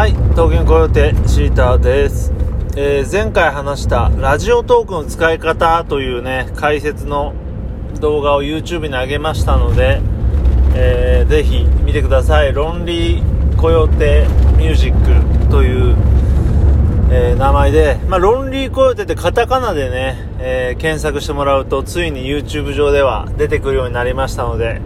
[0.00, 2.32] はい東京コヨテシーターです、
[2.74, 7.34] えー前回話したラジオトークの使い方というね解説の
[8.00, 10.00] 動画を YouTube に上げましたので、
[10.74, 12.54] えーぜひ見てください。
[12.54, 14.26] ロンリーコヨテ
[14.56, 15.94] ミュージックという、
[17.12, 24.80] えー名前で、まあ、ロンリーコヨテってカタカナでね、えー検索してもらうとついに YouTube 上では出てくるようになりましたので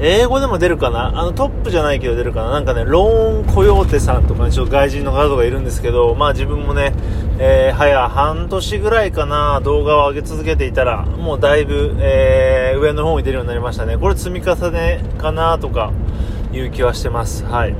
[0.00, 1.20] 英語でも出るかな？
[1.20, 2.50] あのトップじゃないけど出るかな？
[2.50, 6.92] なんかね、ローンコヨーテさんとかね、ちょっと外人の方とかいるんですけど、まあ自分もね、
[7.38, 13.96] えー、早半年ぐらいかな、動画を上げ続けていたら、もうだいぶ、えー、上の方に出るようになりましたね。
[13.96, 15.92] これ積み重ねかなとか、
[16.52, 17.44] いう気はしてます。
[17.46, 17.74] はい。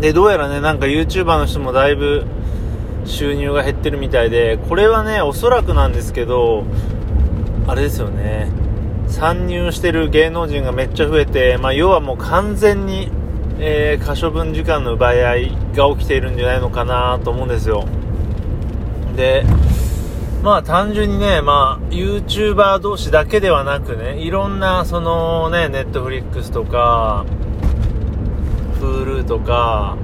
[0.00, 2.24] で、どうやらね、なんか YouTuber の人もだいぶ
[3.04, 6.64] 収入が減ってるみたいで、これはね、おそらくなんですけど、
[7.66, 8.50] あれですよね。
[9.08, 13.10] 参入してる芸能人がめっちゃ増えて、まあ、要はもう完全に、
[13.58, 17.86] えー可処分時間の奪い合いが起きているんじゃないのかなと思うんですよ。
[19.16, 19.44] で、
[20.42, 27.24] まあ単純にね、まあ YouTuber 同士だけではなくね、いろんなそのね、Netflix とか、
[28.80, 29.96] Hulu とか、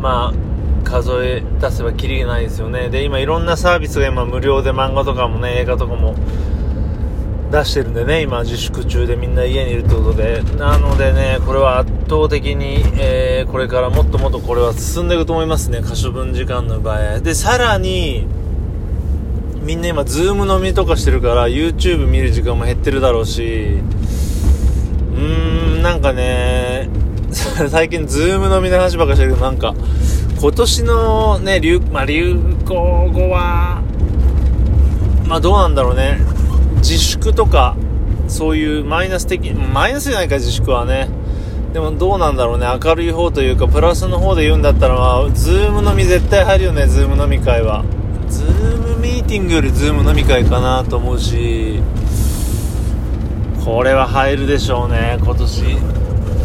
[0.00, 0.48] まあ
[0.88, 2.88] 数え出せばキリがないですよね。
[2.88, 6.14] で、今いろんなサービスが今無料で漫画とかもね、映画とかも
[7.50, 17.20] 出してるんでね、今自粛中でみんな家にいるってことで、なのでね、これは圧倒的に、えーこれからもっともっとこれは進んでいくと思いますね、可処分時間の場合。
[17.20, 18.26] で、さらに、
[19.62, 23.78] みんな今、ズーム飲みとかしてるから、YouTube 見る時間も減ってるだろうし、
[25.14, 26.90] うーん、なんかね、
[27.68, 29.74] 最近ズーム飲みの話ばっかしてるけど、なんか、
[30.40, 33.82] 今年のね、流、まあ、流行語は、
[35.26, 36.20] まあどうなんだろうね。
[36.78, 37.76] 自粛とか、
[38.28, 41.08] そういうマイナス的、マイナスじゃないか、自粛はね。
[41.72, 42.66] でもどうなんだろうね。
[42.82, 47.84] 明るい方というか、プラスの方で言うんだったら、まあ、ズーム飲み絶対入るよね、ズーム飲み会は。
[48.28, 51.80] ズームミーティングよりズーム飲み会かなと思うし、
[53.64, 55.62] これは入るでしょうね、今年。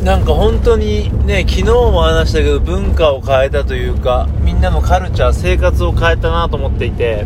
[0.03, 7.25] なんか本当にね、昨日も話したけど、文化を変えたというか、みんなのカルチャー、生活を変えたなと思っていて、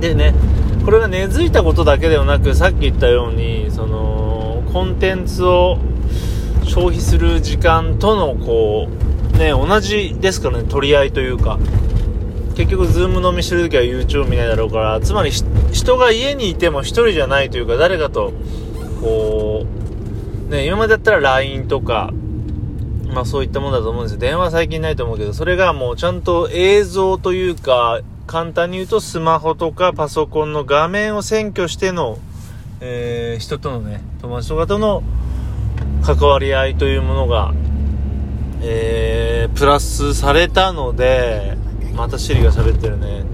[0.00, 0.34] でね、
[0.88, 5.76] これが根付いたことだけではなく、さっき言ったように、その、コンテンツを
[6.64, 8.88] 消費する時間との、こ
[9.34, 11.58] う、ね、同じですからね、取り合いというか、
[12.56, 15.30] 結局、ズーム飲みしてるときは YouTube 見ないだろうから、つまり
[15.72, 18.32] 人が家にいても一人じゃないというか、誰かと、
[19.02, 19.66] こ
[20.48, 22.14] う、ね、今までだったら LINE とか、
[23.12, 24.20] まあそういったものだと思うんですよ。
[24.20, 32.18] 電話最近ないと思うけど、それがもうちゃんと映像というか、簡単に言うとスマホとかパソコンの画面を占拠しての、
[32.80, 35.02] えー人とのね、友達とかとの
[36.04, 37.54] 関わり合いというものが、
[38.60, 41.56] えープラスされたので、
[41.94, 43.24] またシリが喋ってるね。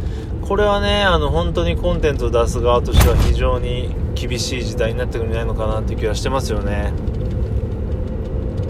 [0.43, 6.93] これはね、あの、本当にコンテンツを出す側としては非常に厳しい時代になってくるんじゃないのかなっていう気はしてますよね。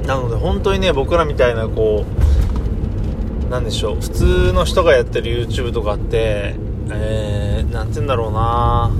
[0.06, 2.43] なので本当にね、僕らみたいなこう、
[3.54, 6.56] なんでしょう、普通の人がやってる YouTube とかって、
[6.90, 8.90] えー、て言うんだろうな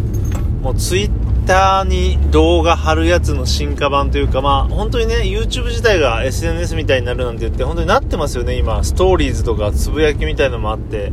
[0.62, 8.84] もう Twitter に動画貼るやつの進化版というか、まあ本当にね、YouTube 自体が SNS みたいになるなんて言って、本当になってますよね、今。
[8.84, 11.12] ストーリーズとかつぶやきみたいのもあって。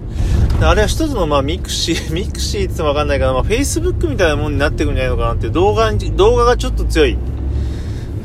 [0.62, 7.18] あれは一つのまあミクシー、 ミクシーって言ってもわかんないけど、まあ Facebook みたいなもんになってくんじゃないのかなって、動画、動画がちょっと強い。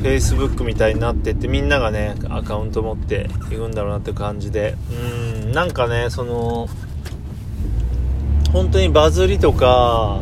[0.07, 4.75] Facebook みたいになってってみんながねアカウント持っていくんだろうなって感じで。
[4.91, 6.67] うんなんかねその
[8.51, 10.19] 本当にバズりとか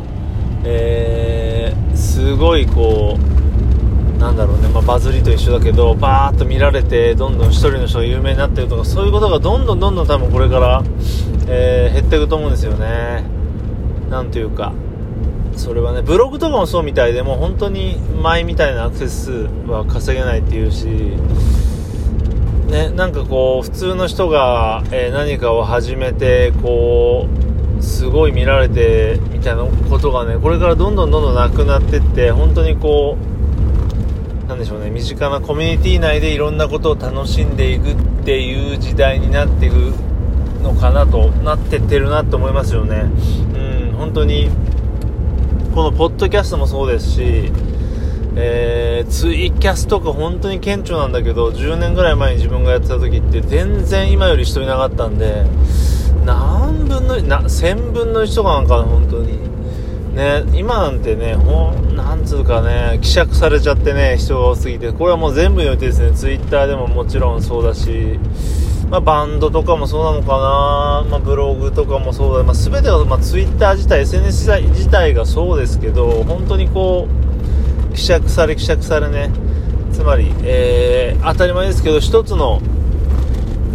[0.64, 10.82] えー、すごいこうなんだろうね、まあ、バズりと一緒だけどバーッと見られてどんどん一人の人が有名になってるとかそういうことがどんどんどんどん多分これから、
[11.48, 13.24] えー減っていくと思うんですよね。
[14.10, 14.72] なんというか。
[15.56, 19.30] それはねブログとかもそうみたいでもう本当に前みたいなアクセス数
[19.70, 20.86] は稼げないっていうし
[22.70, 27.26] ねなんかこう普通の人が、えー何かを始めてこ
[27.80, 33.16] うすごい見られてみたいなことがねこれからどんどんどんどんなくなってって本当にこ
[34.44, 39.74] うなんでしょうね身近なコミュニティ内でいろんなことを楽しんでいくっていう時代になっていく
[40.62, 43.10] のかなとなってってるなと思いますよね。
[43.54, 44.50] うん本当に
[45.76, 47.52] このポッドキャストもそうですし、
[48.34, 55.44] えー、ツイキャスとか本当に顕著なんだけど、10年ぐらい前に自分がやってた時って全然今より人いなかったんで、
[56.24, 59.38] 何分の、な、1000分の1とかなんか本当に。
[60.14, 68.18] ね、今なんてね、ほん、なんつうかね、希釈されちゃってね、人が多すぎて、これはもう全部においてですね、ツイッターでももちろんそうだし、
[68.90, 77.08] まあ、バンドとかもそうなのかな、まあ、ブログとかもそうだ、まあ、全ては、まあ、ツイッター自体 SNS 自体がそうですけど本当にこ
[77.92, 79.30] う希釈され希釈されね。
[79.92, 82.60] つまり、えー、当たり前ですけど一つの、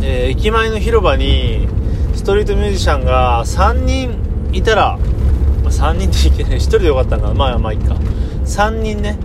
[0.02, 1.68] えー、駅前の広場に
[2.16, 4.14] ストリートミュージシャンが3人
[4.54, 4.98] いたら、
[5.64, 6.58] まあ、3人っていけない。
[6.58, 7.34] 1人でよかったんかな。
[7.34, 7.96] まあまあいいか。
[8.46, 9.18] 3人ね。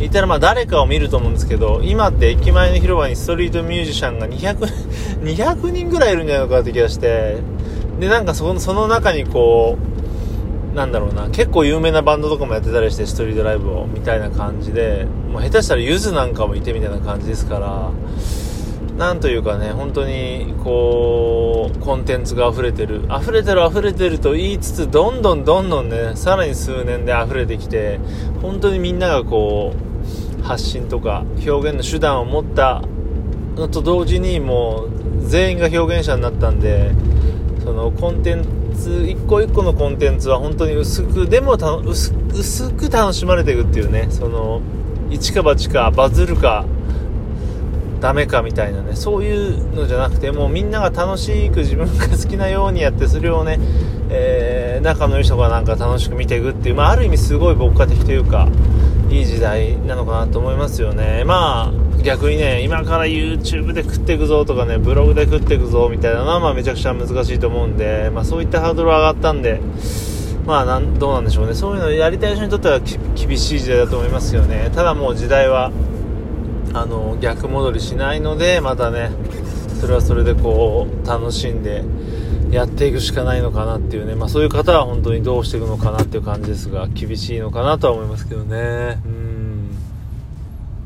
[0.00, 4.58] いたらまあ誰かを見ると思うんですけど今って駅前の広場にストリートミュージシャンが200
[5.22, 7.36] 200 人ぐらいいるんじゃないのかって気がして。
[8.00, 9.78] でなんかそのその中にこ
[10.72, 15.06] うなんだろうな結構有名なバンドとかもやってたりしてストリートライブをみたいな感じで。
[15.34, 17.90] もう下手したらゆずなんかもいてみたいな感じですから。
[18.96, 23.02] なんというかね本当にこうコンテンツが溢れてる。
[23.10, 27.98] 溢れてる溢れてると言いつつどんどんどんどんねさらに数年で溢れてきて
[28.40, 29.74] 本当にみんながこ
[30.40, 32.82] う発信とか表現の手段を持った
[33.56, 36.92] のと同時にもう全員が表現者になったんで
[37.64, 38.44] そのコンテン
[38.76, 44.60] ツ一個一個のコンテンツは本当に薄くでも薄薄く楽しまれていくっていうねその
[45.10, 46.66] 一か八かバズるか
[48.04, 53.58] ダメかみたいなねそういうのじゃなくてもうみんなが楽しく自分が好きなようにやってそれをね、
[54.10, 58.46] えー、仲のいい人がなんか楽しく見ていくっていう、まあ、ある意味すごい牧歌的というか
[59.08, 61.24] いい時代なのかなと思いますよね。
[61.24, 69.62] まあ逆にね今から YouTube で食っていくぞとかねブログで食っていくぞみたいなのはまあめちゃくちゃ難しいと思うんで、まあ、そういったハードル上がったんで
[70.44, 71.54] まあなんどうなんでしょうね。
[71.54, 74.70] そういうのやりたい人にとっては厳しい時代だと思いますよね。
[74.74, 75.72] ただもう時代は
[76.74, 79.10] あの逆戻りしないのでまたね
[79.80, 81.84] それはそれでこう楽しんで
[82.50, 89.00] やっていくしかないのかなっていうね、まあ、そういう方は本当にどうしていくのかなっていう感じですが厳しいのかなとは思いますけどね。
[89.04, 89.76] うん。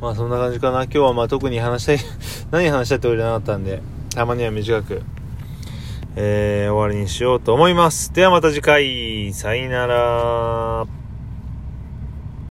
[0.01, 0.85] まあそんな感じかな。
[0.85, 1.99] 今日はまあ特に話したい
[2.51, 3.83] 何話したいってことじゃなかったんで
[4.15, 5.03] たまには短く
[6.17, 8.13] えー、終わりにしようと思います。
[8.13, 9.33] ではまた次回。
[9.33, 10.98] さよなら。